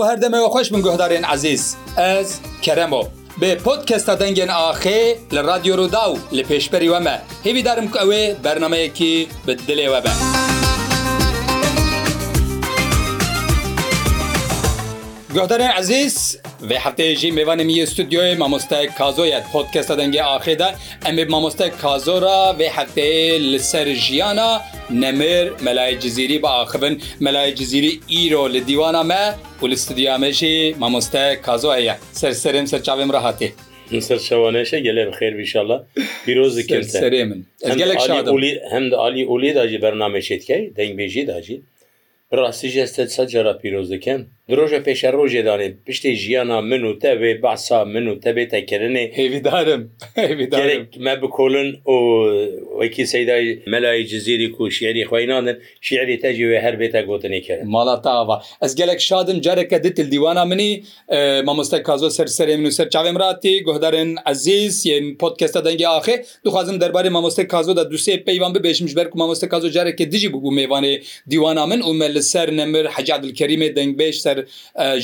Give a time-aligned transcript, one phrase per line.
[0.00, 1.64] هەردەم و هەردەمەوە خۆش من گوهدارێن عزیز
[1.98, 2.30] ئەس
[2.64, 3.04] کەرەمەوە.
[3.40, 5.00] بێ پۆتکەستە دەنگێن ئاخێ
[5.34, 9.14] لە رادیۆڕوودا و لە پێشپەری وەمە هێویدارم کە ئەوێ بەرنمەیەکی
[9.46, 10.12] بدلێوە بە.
[15.40, 16.16] گۆدارێ عزیز
[16.68, 20.66] vê hefteyê jî mêvanê miye studyoyê mamosteyek kazoya podkesta dengê axê de
[21.08, 24.50] em ê mamostek kazora vê hefteyê li ser jiyana
[24.90, 26.94] nemir melayê cizîrî bi axivin
[27.26, 29.22] melayê cizîrî îro li dîwana me
[29.62, 33.50] û li studya me jî mamostek kazoya ye ser serêm serçavê min rahatê
[34.08, 35.76] سەر شەوانێشە گەلێ خێر ویشله
[36.24, 41.56] پیرۆزکرد سەرێ من هەم علی ئولێ داژی بەرنامەشێتکەی دەنگبێژی داژی
[42.36, 44.20] ڕاستی ژێستە سە جارا پیرۆز دەکەن
[44.50, 49.82] درۆژە پێشە ڕۆژێ دانێ پشتی ژیانە من و تەبێ باسا من و تەبێت تەکردێ هێویدارم
[51.06, 51.68] مە بکۆلن
[52.80, 58.72] ئۆکی سەدای مەلای جززیری و شعری خوینانن شعری تەجیێ هەر بێتە گوتنی کرد ماڵاتاوا ئەس
[58.80, 60.70] گەلک شادم جارێکە دتل دیوانە منی
[61.48, 66.76] مامۆستا کازۆ سەر سەرێ من و سەر چاوێمراتی گۆهدارن عزیز یم پۆتکەستە دەنگی ئاخێ دخوازم
[66.82, 70.94] دەربارەی مامۆستا کازۆدا دوسێ پەیوان ببێشم ژبەر و مامۆستا کازۆ جارێکە دژی بوو میوانێ
[71.30, 74.32] دیوانە من و مە لە سەر نەمر حەجادلکەریمێ دەنگبێش سەر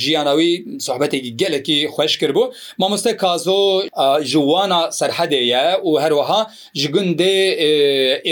[0.03, 0.53] ژیانەوەی
[0.87, 3.63] صحبەتێکی گەلێکی خوۆش کرد بوو مامۆستای کازۆ
[4.33, 6.41] ژوانە سەررحەدەیە و هەروەها
[6.81, 7.37] ji gundê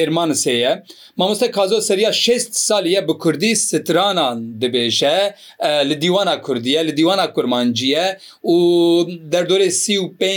[0.02, 0.72] êrmanisê ye
[1.20, 5.16] Mamoste kazo seriya 6 saliye bi Kurdî stranan dibêje
[5.88, 8.06] li dîwana Kurdiye li dîwana Kurmanciye
[8.54, 8.56] û
[9.32, 10.32] derdorê si û pe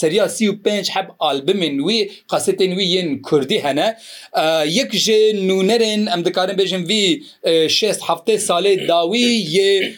[0.00, 2.00] seriya si û pe heb albimên wî
[2.32, 3.88] qasetên wî yên Kurdî hene
[4.78, 7.04] yek ji nûnerên em dikarin bêjin vî
[7.68, 9.92] 6 heftê salê dawî yê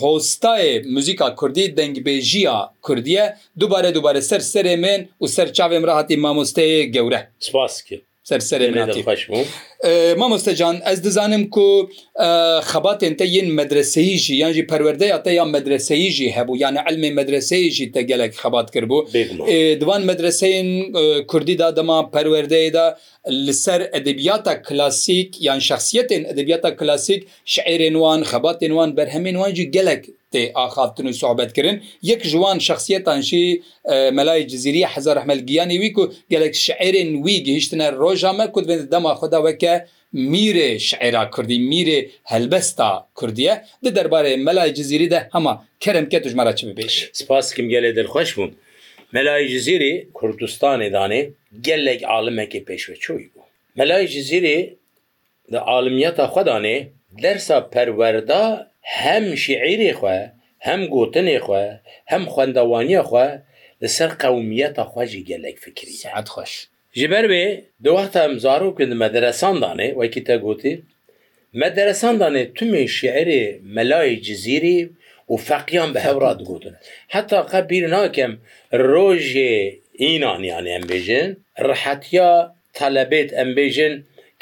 [0.00, 7.30] هۆستایê muzîka Kurdî dengbêjiya Kurdiye dubare dubare ser serê min û serçavên rahatî mamosteyê gewre.
[7.40, 8.00] Spas kir.
[8.30, 8.62] سەرسەر
[9.06, 9.44] خوش بوو
[10.20, 11.66] مامۆستەجان ئەس دەزانم کو
[12.70, 17.86] خەباتێنتە یین مدرسەی ژی یانجی پەروەەردەی ئەتە یان مدرسەی ژی هەبوو یانە ئەلمی مدرسەی ژی
[17.94, 19.02] تەگەلێک خەبات کردبوو
[19.82, 20.68] دوان مدرسەیەن
[21.30, 22.86] کوردیدا دەما پەروەەردەیدا
[23.46, 27.20] لەسەر ئەدەبیاتە کلاسیک یان شخصیتێن ئەدەبیاتە کلاسیک
[27.54, 30.02] شعێنوان خەباتێنوان بەرهەمێنوانجی گەلک
[30.32, 31.76] تێ ئاخافتن و سوابەتکردن
[32.10, 33.44] یەک ژوان شخصیتانشی
[34.18, 39.74] مەلای جززیری حزار حمەلگییانی وی و گەلک شعێرن وی گەیشتنە ڕۆژامە کوردێن دەما خدا وەکە
[40.32, 41.98] میرێ شعێرا کوردی میرێ
[42.32, 43.54] هەلبەستا کوردیە
[43.84, 45.52] د دەربارەی مەلای جززیری دە هەما
[45.82, 48.50] کەرم کە توژمەرە چ ببێش سپاسکم گەلێ دەرخۆش بوون
[49.16, 51.22] مەلای جززیری کوردستانی دانێ
[51.68, 53.40] gelek alimekê pêşveçûyî bû.
[53.78, 54.58] Melayê ji zîrê
[55.52, 56.76] di alimiyyata xwedanê
[57.22, 58.42] dersa perwerda
[59.00, 60.20] هەم شعیرێ خوێ
[60.66, 61.64] هەم گوتنێ خوێ
[62.10, 63.28] هەم خوێندەوانیە خوێ
[63.82, 66.52] لەسەر قومیەتە خۆشی گەلێک فکری سعات خۆش
[66.98, 67.44] ji ber wê
[67.84, 70.72] diwaxta em zarokin medresan danê wekî te gotî
[71.62, 73.42] Medresan danê tumê şiirê
[73.76, 74.78] melayê cizîrî
[75.32, 76.74] û feqiyan bi hevra digotin.
[77.14, 78.32] Heta qebîr nakem
[78.90, 79.54] rojê
[80.10, 81.28] înan yan em bêjin,
[81.70, 82.32] rihetiya
[82.78, 83.92] talebêt em bêjin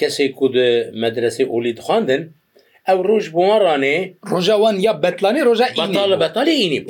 [0.00, 0.68] kesê ku di
[1.02, 2.22] medresê olî dixandin,
[2.88, 3.96] ئەو ڕۆژ بۆڕانێ
[4.32, 6.80] ڕۆژەوان یا بەتلانی ڕۆژە بەتالە بەتالی ئینی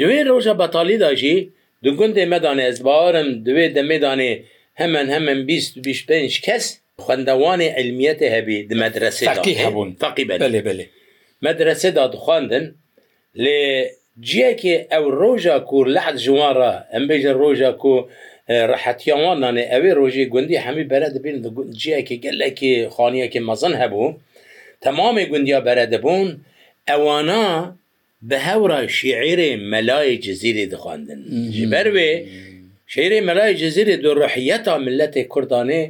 [0.00, 1.36] دوێ ڕۆژە بەتالی داژی
[1.84, 4.32] دو گوندێ مەدانێ ئەزبارم دوێ دەمێدانێ
[4.80, 6.64] هەمەن هەمەن 25 کەس
[7.04, 9.24] خوندەوانێ علمیەتە هەبی دمەدرسێ
[9.64, 10.86] هەبوون تاقی بەێ
[11.44, 12.64] مەدرسێ دادخواندن
[13.44, 13.60] لێ
[14.28, 17.92] جیەکێ ئەو ڕۆژە کوور لەحد جووارە ئەم بێژە ڕۆژە کو
[18.70, 21.36] ڕحەتیانوانانێ ئەوێ ڕۆژی گوندی هەمی بەرە دەبین
[21.82, 24.08] جیەکی گەلێکی خانیەکی مەزن هەبوو
[24.84, 26.28] تەمامی گوندیا بەرەدەبوون
[26.90, 27.44] ئەوانە
[28.28, 31.20] بە هەورە شیعێرێ مەلای جززیری دخواندن
[31.54, 32.10] ji berê
[32.92, 35.82] شعێرێ مەلای جززیری دوڕحیەتا ملەتی کوردانێ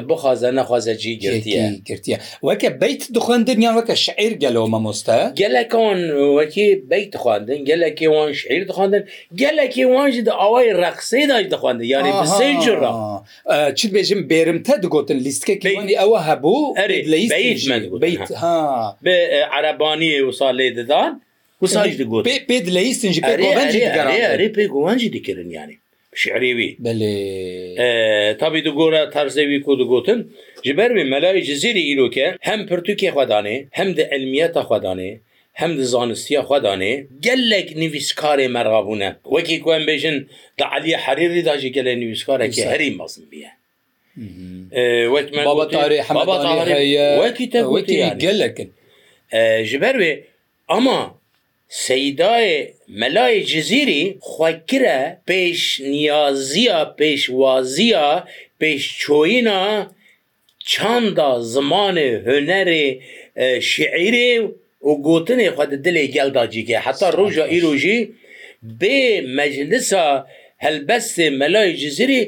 [0.00, 2.16] بخوازە نەخوازە جی گرتیە گرتیە
[2.46, 5.98] وەکە بیت دخواندنیان وەکە شعیر گەلەوە مەمۆستا گەلەکان
[6.38, 9.02] وەکی بیت خواندن گەلەکی وان شعیر دخواندن
[9.40, 12.82] گەلەکی وانجی دا ئەوای ڕقسەیداش دەخواندن یاری بسەیجرڕ
[13.78, 16.62] چ بێژم بێرمتە دەگوتن لیستکەکەی ئەوە هەبوو
[19.06, 19.14] بە
[19.56, 21.12] عربانی وسا لێ دەدان
[21.62, 23.20] وساژ دەگوت پێ لەیستنجی
[24.56, 25.76] پێ گوانجی دکردن یانی
[26.14, 26.76] شعریوی
[28.40, 30.20] تابی دو گۆرە تەرزەوی کو دەگوتن
[30.66, 35.16] ji ber min melayê cizîrî îroke hem pirtûkê xwedanê hem de elmiyeta xwedanê
[35.52, 40.24] hem de zanistiya xwedanê gelek nivîskarê merabûne wekî ku em bêjin
[40.60, 43.50] da Aliye herîrî da jî gelê nivîskarekî herî mazin biye
[47.26, 48.70] wekî te gelekin
[49.64, 50.20] ji ber wê
[50.68, 51.14] ama
[51.74, 52.66] سیدای
[53.00, 54.98] مەلای جززیری خوکرە
[55.28, 55.60] پێش
[55.94, 58.08] نیازیە پێشوازیە
[58.60, 59.62] پێشچۆینا
[60.70, 62.86] چاندا زمانê هوnerê
[63.70, 64.30] شعیرê
[64.88, 67.98] و gotinê xwe di dilê gelda cike heta roja îrojî
[68.80, 69.00] bê
[69.38, 70.04] meclisa
[70.64, 72.20] helbestê melayê cizirî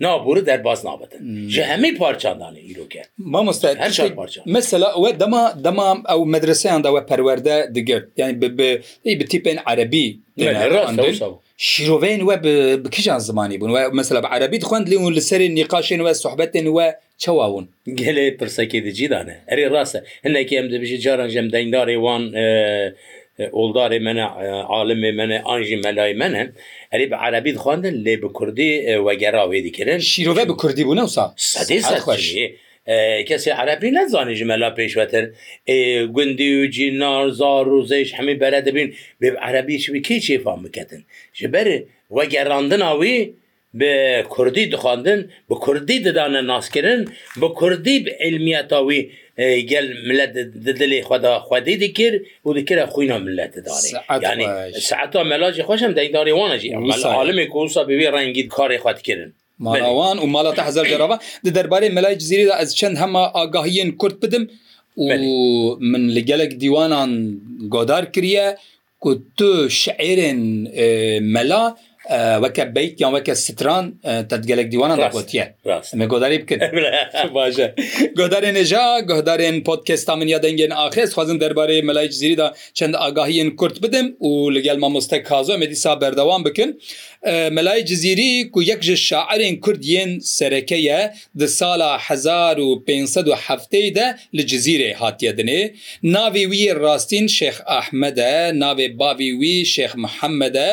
[0.00, 6.24] nabû derbas nabetin ji hemî parçandanê îroke Mamoste her parça mesela we dema dema ew
[6.26, 10.18] medreseyan da we perwerde digir yani bi tipên erebî
[11.58, 12.42] şîroveyên we
[12.84, 17.64] bi kijan zimanî bûn mesela erebî dixwend lê li serê nîqaşên we sohbetên we çewabûn
[17.88, 22.34] gelê pirsekê di cîdan e erê rast e hindekî em dibêje caran jem dengdarê wan
[22.34, 22.46] e,
[23.54, 24.26] ئۆلدارێ منە
[24.72, 26.44] عاالێ منە ئاژی مەلای منە
[26.92, 28.72] ئەری بە عربی خواندن لێ بە کوردی
[29.06, 31.80] وەگەراوێ دیکردن شیرۆڤ بە کوردی بوون سا سەدەی
[33.28, 35.24] کەسی عربی نزانانی ji mela pêşvetir
[36.16, 38.88] gundî û cînar zar rûzê ji hemî bere dibin
[39.22, 41.02] bê عربî ji wî kê çêfan biketin
[41.38, 41.76] ji berê
[42.08, 43.16] wegerandina wî
[43.80, 43.92] bi
[44.28, 45.20] Kurdî dixandin
[45.50, 47.00] bi Kurdî didane naskirin
[47.40, 49.00] bi Kurdî bi elmiyeta wî
[49.70, 50.32] gel millet
[50.80, 52.12] dilê xweda xwedê dikir
[52.46, 53.90] û dikira xwîna millet darê
[54.26, 54.44] yani
[54.90, 56.68] saeta melacî xweş hem deydarê wan jî
[57.20, 61.50] alimê kosa bi wê rengî karê xwe dikirin Malawan û mala te hezar cerava di
[61.58, 64.44] derbarê melay cizîrê da ez çend hema agahiyên kurd bidim
[64.98, 65.10] û
[65.92, 67.10] min li gelek dîwanan
[67.74, 68.46] godar kiriye
[69.00, 69.48] ku tu
[69.80, 70.38] şeêrên
[71.20, 71.76] mela
[72.42, 73.84] وەکە بیتیان وەکە ستران
[74.30, 75.44] تەتگەلێک دیوانە داخۆتیە
[75.92, 76.62] ئەمە گۆداری بکرد
[77.36, 77.66] باشە
[78.18, 82.48] گۆدارێن نێژا گۆدارێن پۆتکستا منیا دەنگێن ئاخێز خوازم دەربارەی مەلای زیریدا
[82.78, 86.70] چەند ئاگاهیین کورت بدم و لەگەل مامۆستە کازۆ مەدیسا بەردەوام بکن
[87.56, 91.00] مەلای جززیری و یەک ژ شاعرین کوردیین سەرەکەیە
[91.40, 94.06] د سالا 1570 دە
[94.36, 95.62] لە جززیرێ هاتیە دنێ
[96.02, 98.32] ناوی وی ڕاستین شێخ ئەحمەدە
[98.62, 100.68] ناوێ باوی وی شێخ محەممەدە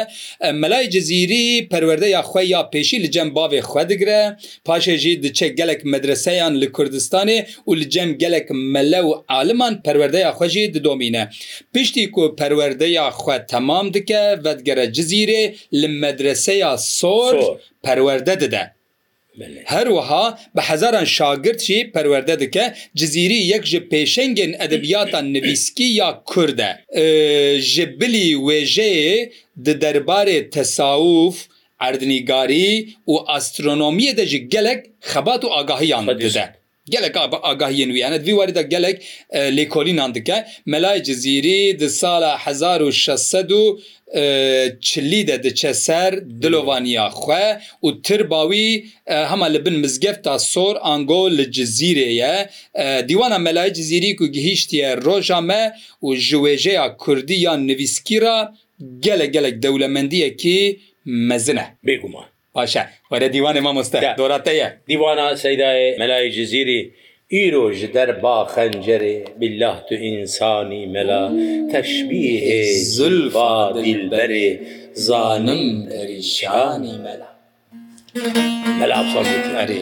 [0.62, 4.22] مەلای جززیری پیری پەروەدە یاخوا یا پێشی لە جەم bavê xwediگرە
[4.68, 10.66] paşêjî diçe gelek medreseyan li Kurdistanê û li cem gelek mele û aliman perwerdeya xwejî
[10.74, 11.24] didomîne
[11.74, 15.44] piştî ku perwerdeya xwe temam dike vedgere cizîrê
[15.80, 17.34] li medreseya sor
[17.86, 18.64] perwerde dide
[19.74, 20.26] هەروەها
[20.56, 22.66] بە هزاران شاگرتی پەروەەردە دکە
[23.00, 26.70] جززیری یەک ji پێشنگên ئەدەبیاتان نویسکی یا کووردە
[27.74, 29.16] ji biلی wêjeyê
[29.66, 31.36] di derbarê tesawuf,
[31.88, 32.72] Erdnigarî
[33.12, 34.80] û astronomiye de ji gelek
[35.14, 36.46] xebat û agahiyan dize.
[36.94, 37.14] gelek
[37.52, 38.96] agahiyên wî yani vîwarî de gelek
[39.58, 43.58] lêkolînan dike Melay cizîrî di sala 1600
[44.82, 51.42] چلی de diçe ser dilovaniya xwe û tirbawî hema li bin mizgefta sor ango li
[51.44, 52.50] cizîrê ye
[53.10, 55.72] dîwana melayê cizîrî ku gihîştiye roja me
[56.04, 58.54] û ji wêjeya Kurdî ya nivîskîra
[59.00, 66.32] gelek gelek dewlemendiyekî mezin e bêguma Paşe were dîwanê mamoste dorate ye dîwana seydaye melayê
[66.32, 66.92] cizîrî
[67.30, 71.24] Îro ji derba xencerê billah tu insanî mela
[71.72, 72.62] teşbihê
[72.96, 73.54] zulva
[73.84, 74.50] dilberê
[74.96, 77.30] zanim perişanî mela
[78.80, 78.96] Mela
[79.64, 79.82] erê.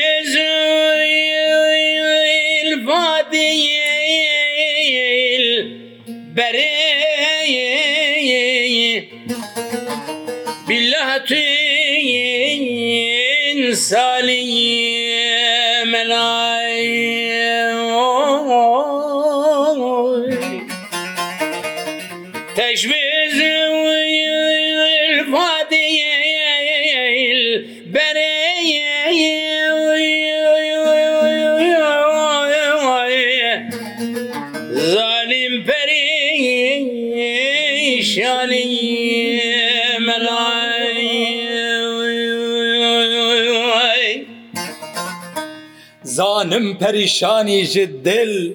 [46.55, 47.75] جانم پریشانی ژ
[48.07, 48.53] دل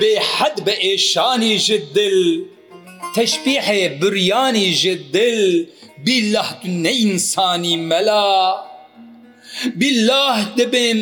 [0.00, 1.58] بێحد بە ئێشانی ژ
[1.96, 2.18] دل
[3.16, 4.82] تشبیحێ بریانی ژ
[5.16, 5.42] دل
[6.04, 6.50] بیله
[6.84, 8.28] نەئینسانی مەلا
[9.80, 11.00] بیله دەبێم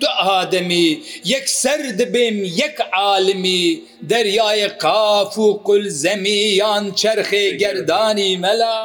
[0.00, 0.88] دو ئادەمی
[1.34, 3.64] یەکسەر دەبێم یەک عالمی
[4.10, 8.78] دەریایە قاف و قل زەمیان چرخێ گردانی مەلا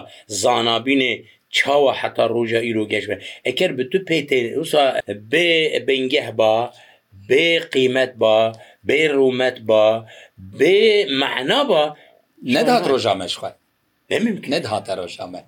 [0.43, 1.15] zanabînê
[1.57, 3.17] çawa heta roja îro geçme.
[3.51, 4.85] Eker bi tu pêtê Rusa
[5.33, 5.49] bê
[5.89, 6.55] bengeh ba,
[7.29, 8.37] bê qîmet ba,
[8.89, 9.87] bê rûmet ba,
[10.59, 10.79] bê
[11.21, 11.85] mehna ba,
[12.55, 13.49] nedat roja meşxwe.
[14.15, 15.41] نمیمکنێت هاتە ڕۆژامە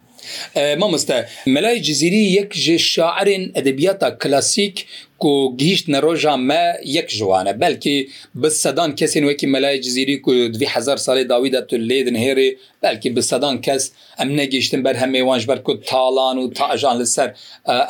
[0.80, 1.16] مامۆستا
[1.54, 4.76] مەلای جززیری یەک ژێ شاعرێن ئەدەبیاتە کلاسیک
[5.26, 5.30] و
[5.62, 6.62] گیشت نەڕۆژە مە
[6.96, 7.96] یەک جوانە بەلکی
[8.42, 12.48] بە سەدان کەسین وەکی مەلای جززیری و 2000 ساڵی داویدا تو لێدن هێرێ
[12.84, 13.82] بەلکی بە سەدان کەس
[14.18, 17.28] ئەم نەگەیشتن بەر هەمێوانش بەر و تاڵان و تاژان لەسەر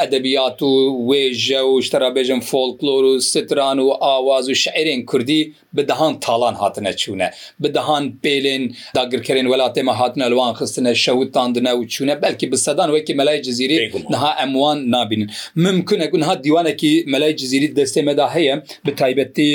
[0.01, 0.73] ئەدەبیات و
[1.09, 5.41] وێژە و شتەرا بێژم فۆلکلۆر و ستران و ئاواز و شعرێن کوردی
[5.77, 7.29] بدەهان تاڵان هاتنە چوونە
[7.63, 8.63] بدەهان پێلێن
[8.99, 13.77] داگرکردن وڵاتێمە هاتنە لەوان خستنە شەوتاندنە و چوونە بلکی بسەدان وەکی مەلای جززیری
[14.13, 15.23] نها ئەموان نابین
[15.65, 18.55] ممکنە گونها دیوانێکی مەلای جززیری دەستێ مەدا هەیە
[18.87, 19.53] بە تایبەتی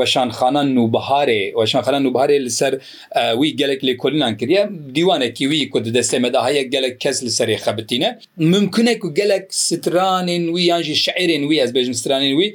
[0.00, 2.72] وەشانخانان و بەهارێ وەشانخانان و بەهارێ لەسەر
[3.40, 4.62] وی گەلک لێ کۆلینان کردە
[4.96, 8.10] دیوانێکی وی کو دەستێ مەدا هەیە گەلک کەس لەسەری خەبتینە
[8.54, 12.48] ممکنێک و گەلک سترانین وی یانژی شعرێن وی ئەس بێژم سترانین وی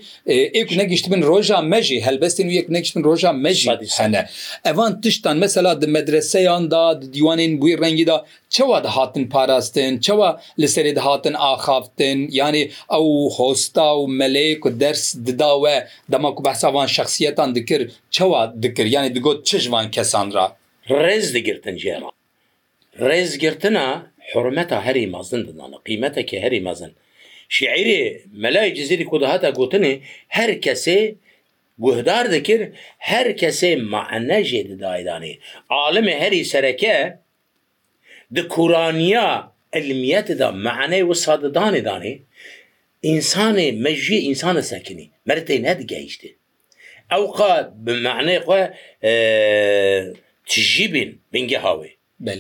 [0.58, 3.67] ئێک نەگەشت بن ڕۆژە مەژی هەلبەستین ویەک نەگشتن ڕۆژە مەژی
[4.00, 4.22] هەنە
[4.67, 6.84] ئەوان تشتان مەسەلا د مەدرسەیاندا
[7.15, 8.17] دیوانین بووی ڕەنگیدا
[8.56, 10.30] چوا دەهاتن پاراستن چوا
[10.62, 12.63] لەسەری دەهاتن ئاخافتن ینی
[12.94, 15.75] ئەو هۆستا و مەلەیەک و دەرس دداوە
[16.13, 20.46] دەماکو بەساوان شخصیتان دکرد چوا دکرد ینی دگوت چژوان کەسانرا
[21.04, 22.12] ڕێز دەگرتن جێرا
[23.08, 23.88] ڕێزگرتنە
[24.32, 26.92] حرمەتە هەری مازن دنانە قیمەتێکی هەری مەزن
[27.56, 28.00] شیعری
[28.44, 29.94] مەلای جزیری کودەهاتا گوتنی
[30.38, 31.00] هەر کەسێ
[31.84, 32.72] گوهدار دەکرد
[33.10, 35.34] هەر کەسێ معنەژێ ددایدانی
[35.80, 36.96] عالمە هەری سەرەکە
[38.36, 42.19] dikuraniya elmiyeti da meaney ve sadıdanê danê
[43.03, 46.36] insanê mejiyê insana sekinî meretê nedigeyişti.
[47.12, 48.62] Ew qa bi meanê xwe
[50.46, 51.89] tijî bin bingê hawê.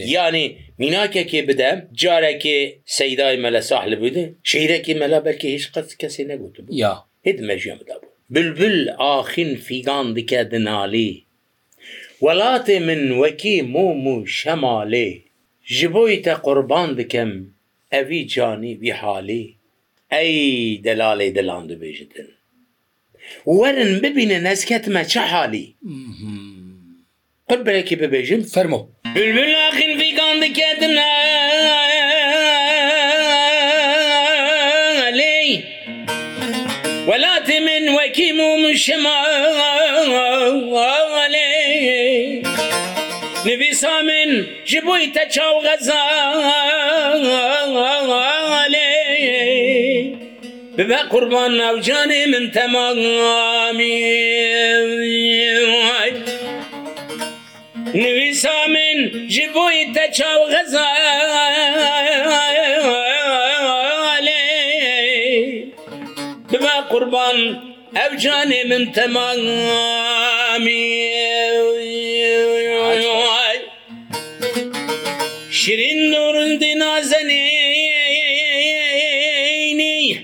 [0.05, 6.65] Yani mînakekê bide carekê seydayê mele sahlib bide şehrekî mela belkê hiç qet kesê negotu
[6.69, 8.03] ya hêd mejiya bida bû.
[8.29, 11.23] Bilbil axin fîgan dike dinalî.
[12.21, 15.26] Welatê min wekî mom û şemalê
[15.75, 17.29] ji بۆی te qurban dikim
[17.99, 19.43] evî canî vî halî
[20.21, 20.31] ey
[20.85, 22.27] delalê dilan dibêjitin
[23.59, 25.65] werin bibînin ez ketime çi halî
[27.49, 28.79] qurbirekî bibêjim fermo
[29.15, 31.11] Bülbülxin vîgan diketine
[37.09, 37.35] ولا
[37.67, 38.39] من وكيم
[38.85, 39.26] شمال
[44.27, 46.03] من ji بووی تە چاو غەزا
[50.77, 54.03] ببە قوربان ناوجانێ من تەمامی
[58.01, 58.97] نویسا من
[59.33, 60.89] ji بووی تە چاو غەزا
[66.51, 67.37] ببە قوربان
[67.97, 71.25] ئەو جانێ من تەمامی
[80.13, 80.23] فصيح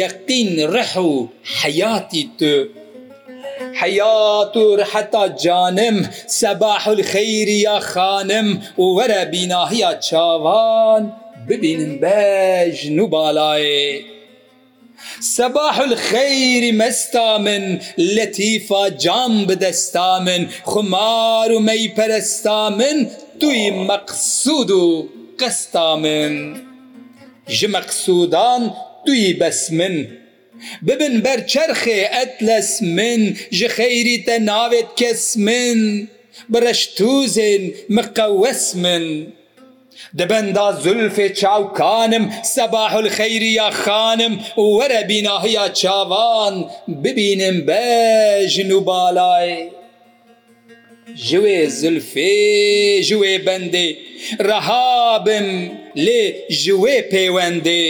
[0.00, 1.26] یەقین ڕح و
[1.60, 2.54] حیاتی تو
[3.80, 5.96] حیات و رحتا جانم
[6.40, 8.48] سەباح الخەیری یا خانم
[8.82, 11.04] و وەرە بیناهیا چاوان،
[11.48, 13.90] ببینم بەژن و باڵایێ
[15.36, 15.76] سەباح
[16.10, 17.64] خەیری مەستا من
[18.14, 25.08] لەتیفا جام بدەستا من خمار و مەی پەرستا من توی مەقصود و
[25.40, 26.54] قستا من
[27.48, 28.62] ji مەقصودان
[29.06, 30.06] توی بەس من
[30.86, 33.22] ببن بەرچەرخێ ئەتلەس من
[33.58, 35.78] ji خەیری تە ناوێت کەس من
[36.54, 37.62] برەشتوزێن
[37.96, 39.04] مقەوەس من.
[40.18, 42.24] دەبەندا زولفێ چاوکانم
[42.54, 44.34] سەباحل خەیریا خانم
[44.76, 46.54] وەرە بیناهەیە چاوان
[47.04, 49.50] ببینم بەژن و بالای.
[51.28, 52.46] ژوێ زلفێ
[53.08, 53.86] ژوێ بەندێ
[54.46, 55.48] ڕەهابم
[56.04, 56.22] لێ
[56.62, 57.84] ژوێ پەیوەندێ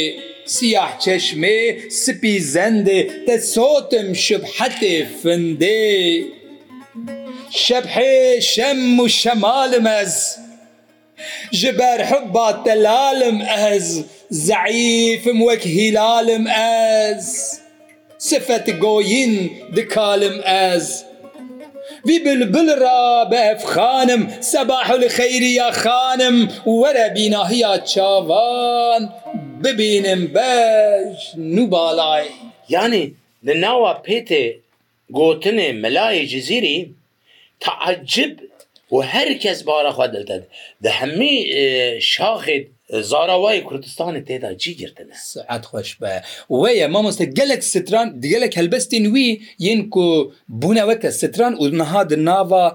[0.55, 1.59] سیاه چەشمێ
[2.03, 5.93] سپی زەندێ دە سۆتم شبحەتێ فندێ
[7.65, 8.17] شەبحێ
[8.53, 10.15] شەم و شەمالمەز.
[11.61, 13.39] ji ber heba telalim
[13.73, 13.89] ez
[14.49, 16.47] zeîfim wek hilalim
[16.85, 17.27] ez
[18.29, 19.35] Sifet goyîn
[19.77, 20.37] dikalim
[20.73, 20.87] ez
[22.07, 26.37] Vî bilbil ra be ev xanim sebahul xeyriya xanim
[26.83, 29.03] were bînahiya çavan
[29.65, 31.15] bibînim bej
[31.57, 32.27] nû balay
[32.69, 33.03] Yani
[33.47, 34.45] li nawa pêtê
[35.19, 36.79] gotinê melayê cizîrî
[37.61, 38.33] tacib
[38.93, 40.43] و هەر کەس بارەخوا دەدەن
[40.85, 41.37] دە هەممی
[42.13, 42.65] شاخێت
[43.11, 46.11] زاراوای کوردستان تێدا جی گرتن سعات خوش بە
[46.61, 50.07] وەیە مامۆستا gelek ستران gelek helbestên wî yên ku
[50.63, 52.67] bûneweke stran û niha di nava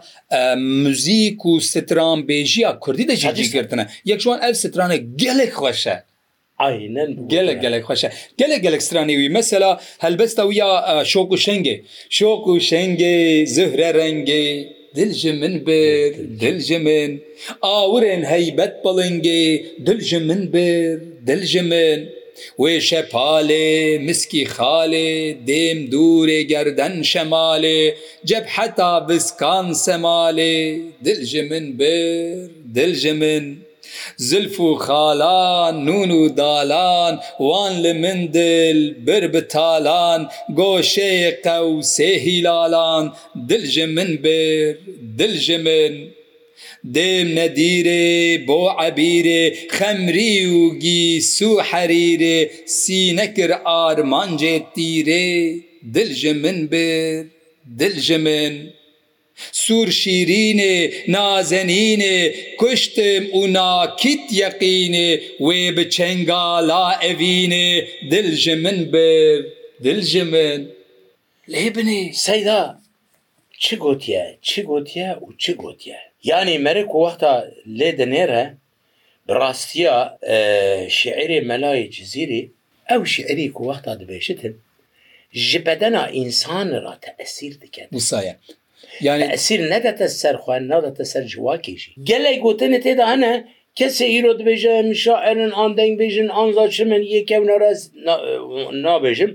[0.84, 5.50] müzik û stran bêjiya Kurdî de jî jî girtine yek şu an ev stranek gelek
[5.60, 5.96] xweş e
[7.34, 9.70] gelek gelek xweş e gelek gelek stranê wî mesela
[10.04, 10.70] helbesta wya
[11.14, 11.76] şok û şengê
[12.10, 16.10] şok û şengê zihre rengê دلژ من بر
[16.44, 17.12] دلژ من
[17.68, 19.44] ئاورێن هەیبەت بڵنگێ
[19.88, 20.96] دلژ من بر
[21.28, 22.00] دلژ من
[22.62, 23.68] وێ شەپالێ
[24.08, 25.12] مسکی خاڵێ
[25.48, 27.80] دێم دوورێ گەردەن شەمالێ
[28.30, 30.56] جەب حتا بسکان سەمالێ
[31.06, 32.38] دلژ من بر
[32.76, 33.46] دلژ من
[34.18, 40.22] زلف و خالان نون و دالان وان لە من دل بر bi تالان
[40.58, 43.06] گۆشەیە قەو سێهیلالان
[43.50, 44.74] دلژە من بر
[45.20, 45.94] دلژە من
[46.96, 48.10] دێم نەدیرێ
[48.48, 49.44] بۆ عەبیرێ
[49.78, 52.40] خەمری و گیس و حەریرێ
[52.82, 55.30] سینەکر ئارمانجێ تیرێ
[55.96, 57.18] دلژە من بر
[57.80, 58.54] دلژە من
[59.62, 60.76] سوور شیرینێ
[61.14, 62.18] نازەنینێ
[62.62, 65.10] کوشتم و ناکیت یەقینێ
[65.46, 67.70] وێ بچەنگالا ئەڤینێ
[68.12, 69.38] دلژە من بر
[69.86, 70.60] دلژە من
[71.52, 72.62] لێ بنێ سەیدا
[73.64, 77.34] چی گوتیە چی گوتیە و چی گوتیە یانی مەرک وەختا
[77.80, 78.46] لێ دەنێرە
[79.28, 79.96] بڕاستیە
[80.98, 82.42] شعێری مەلای جززیری
[82.90, 84.56] ئەو شعری وەختا دەبێشتن
[85.48, 88.36] ji bedena însan ra te esîr dike Musaya
[89.08, 93.32] یعنی ئەسیر نەدەتە سەرخواێن نادەتە سەر جوواکیشی گەلێک گوتنە تێدا هەنە
[93.78, 97.80] کەسێ ئیرۆ دبێژە شاعرن ئاندەنگ بێژن ئانزا چ من یەکەم ناڕاز
[98.86, 99.32] نابێژم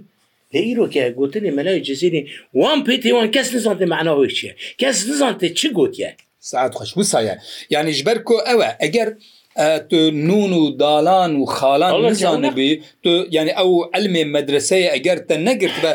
[0.52, 2.20] لە ئیرۆکە گوتنی مەلای جززیری
[2.60, 6.08] وان پێتیوان کەس نزانتە معناوی چیە کەس نزانتە چی گوتە؟
[6.50, 7.34] سعات خوش وسایە
[7.74, 9.08] یانیش بەرکۆ ئەوە ئەگەر
[10.12, 12.82] نون و دالان و خاڵان نزانبی
[13.30, 15.92] ینی ئەو ئەلمێ مەدرسەیە ئەگەر تە نەگرت بە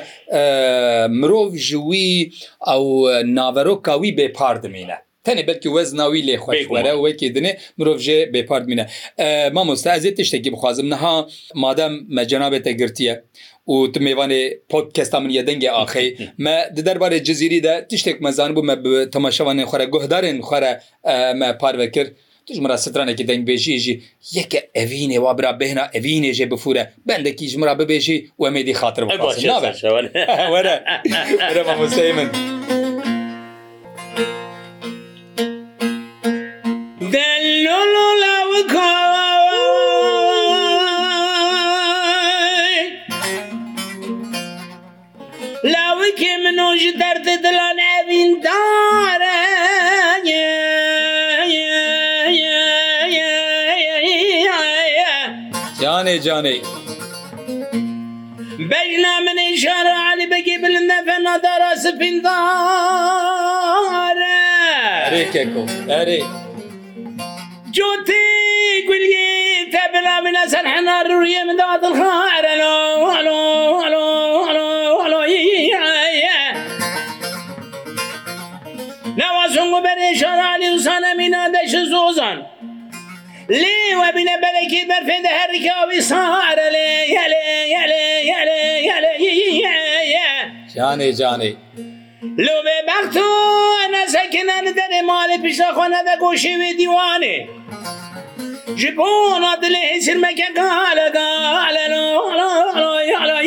[1.20, 2.32] مرۆڤ ژوی
[2.70, 2.84] ئەو
[3.38, 8.84] ناڤەرۆکاوی بێپار دمینە تەنێ بەرکی وەزناوی لێ خوێوەرە وەکی دنێ مرۆڤژێ بێپار منە
[9.56, 11.16] مامۆستا ئەزێت تشتێکی بخوازم نەها
[11.64, 13.16] مادەم مەجەنابێتە گرتیە
[13.74, 14.42] و تو میوانێ
[14.72, 16.10] پۆتکەستا من یە دەنگێ ئاخی
[16.44, 16.56] مە
[16.88, 18.76] دەربارەی جززیری دە تشتێک مەزان بوو مە
[19.16, 20.74] تەماشەوانێ خۆرە گوهدارن خۆرە
[21.62, 22.12] پارە کرد.
[22.56, 23.96] ژمرا سترانێکی دەنگبێژیژی
[24.38, 29.04] یەکە ئەڤینێ وابرا بهێنا ئەڤینێژێ بفورە بەندێکی ژمرا ببێژی وەمێدی خاطر
[30.52, 30.76] وەرە
[32.18, 32.30] من.
[47.04, 47.28] درد
[56.08, 56.60] جانێ جانەی
[58.72, 64.44] بەنا منەی شارە علی بەگی بلندە فەنادارا سپیندارە
[65.14, 66.22] ڕێکێکۆ ئەرێ
[67.76, 68.30] جوتی
[68.88, 69.28] گولی
[69.74, 72.80] تەبلا منە سەر حەنا ڕوریە مندادڵخارەلو
[73.16, 73.40] هەلو
[83.96, 91.58] وبن بلك برفد هرك وصار لي يلي يلي يلي يلي جاني جاني
[92.24, 93.18] لو به بخت
[93.88, 97.48] انا سکنن در مال پیش خانه ده گوشه و دیوانه
[98.78, 103.38] جبون دل حسر مکه قال قال لو لو لو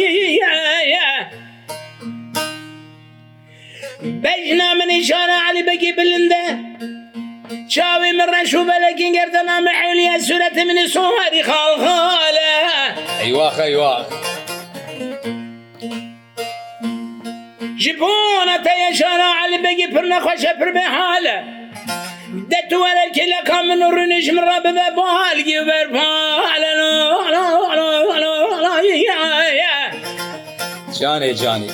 [4.03, 6.45] بجنا من اشاره علی بگی بلنده
[7.75, 12.53] چاوی من ڕەش و بەلەکین گەردە نامە حولە سورەتی منی سۆماری خاڵخالە
[13.21, 13.95] ئەیواخەیوا.
[17.85, 21.37] جبونە تەیەشانە علی بەگی پر نەخۆشە پر بێ حالە.
[22.51, 26.71] دەتوەرەکی لەکە من و ڕونیش منڕە ببە بۆ هالگی و بەرپالە
[31.01, 31.71] جانێ جانێ.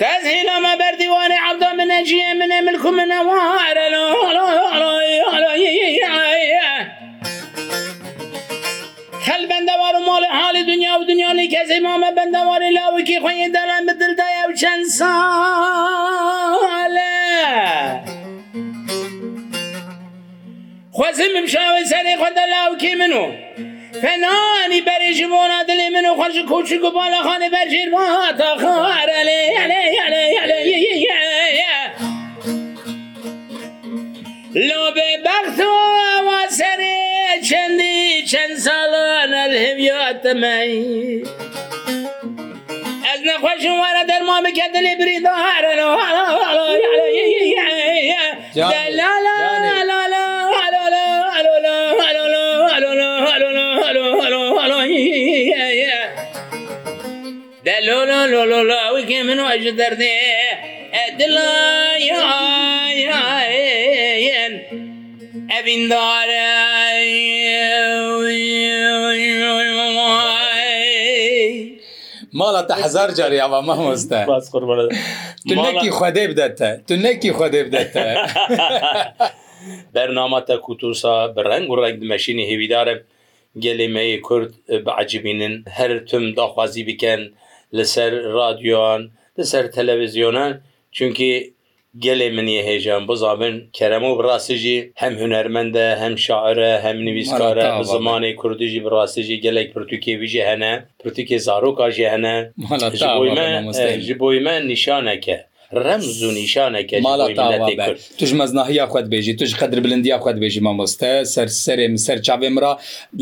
[0.00, 3.78] تزهيل ما بردي وانا عبد من اجي من ملك من وار
[9.26, 13.48] خل بندوار مال حال دنیا و دنیا لی کسی ما من بندوار لاوی که خوی
[13.48, 15.10] دلم به دل دایو چند ساله
[20.92, 23.28] خوزم مشاوی سری خود لاوی که منو
[24.02, 27.88] فلانی بەێژی بۆنا دلێ من و خەرش کوچی و بالاخانە بەژیر
[28.38, 29.44] تا خارە لێ
[34.68, 37.00] لۆبێ بەختەوە سەرێ
[37.48, 37.98] چەندی
[38.30, 40.74] چەند ساڵانە هێویاتەمەی
[43.06, 45.86] ئەس نەخۆشم وارە دەرمامەکە دلێ بریدارە لە
[54.00, 54.24] لو
[57.84, 60.12] لو لو لو لو وكي من وجه دردي
[61.08, 63.44] أدلا يا يا
[64.18, 64.54] ين
[65.58, 66.50] أبين دارا
[72.32, 74.88] مالا تحزار جاري أبا ما مستا بس قربان
[75.48, 78.16] تنكي خدي بدتا تنكي خدي بدتا
[79.94, 83.00] برنامه تا کوتوسا برنگ و رنگ مشینی هیویدارم
[83.64, 84.50] گەلێمەیە کورد
[84.86, 87.20] بەعجبینن هەر تم داخوازی بکەن
[87.76, 89.02] لەسەر رادیۆان
[89.38, 90.52] لەسەر تەلەڤزیۆنان
[90.96, 91.32] چونکی
[92.06, 96.96] gelê min ye hêjan bizabin kerem û birastî jî hem hunermend e hem şaire hem
[97.06, 102.06] nivîskar e zimanê Kurdî jî birastî jî gelek pirtûkê wî jî hene pirtûkê zaroka jî
[102.12, 102.36] hene
[104.08, 105.36] ji boy me nîşaneke
[105.86, 106.96] ڕەمز و نیشانەکە
[108.18, 112.72] توش مەزناهیا خۆت بێژی توش قدر بلندیا خۆت بێژی مامۆستە سەر سرم سەر چاێمرا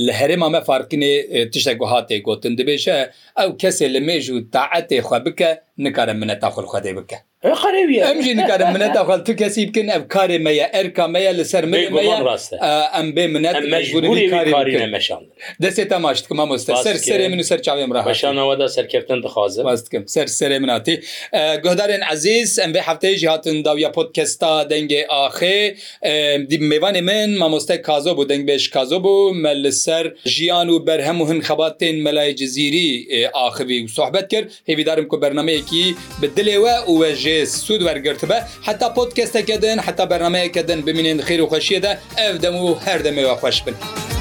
[0.07, 1.13] لە هەرێما مە فارکنێ
[1.53, 2.99] تشتێک و هااتێک گوتن دەبێژە
[3.39, 5.51] ئەو کەسێ لە مێژ و تاعەتێ خوا بکە
[5.85, 10.67] نکارە منە تاخل خودێ بکە ئەمژی نکارە منە داخڵ تو کەسی بکن ئەم کارێ مەیە
[10.77, 11.65] ئەرکامەیە لەسەر
[12.95, 15.23] ئەم بێ منەتمەشان
[15.63, 20.27] دەستێ تەماشت کە مامۆستا سەر سەرێ من و سەر چاوێم ڕاشانەوەدا سەرکردن دخوازم بکەم سەر
[20.39, 20.97] سەرێ مناتی
[21.65, 25.61] گۆدارێن عزیز ئەم بێ هەفتەیەژ هاتن داویە پۆتکەستا دەنگێ ئاخێ
[26.71, 30.05] میوانێ من مامۆستای کازۆ بوو دەنگ بێش کازۆ بوو مە لەسەر
[30.37, 32.91] ژیان و بەرهەم و هەن خەباتێن مەلای جززیری
[33.37, 35.85] ئاخوی و سوحبەت کرد هێویدارم کۆ بەرنمەیەکی
[36.21, 37.37] بدلێوە وژ ji
[37.67, 38.39] sud wergirtibe
[38.69, 41.93] heta podkestekkedin heta bernameyekedin bimînin xêr û xweşiyê de
[42.27, 44.18] ev dem û her demê ve xweş bin.